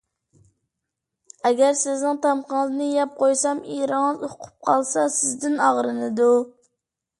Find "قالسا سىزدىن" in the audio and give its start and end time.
4.71-5.63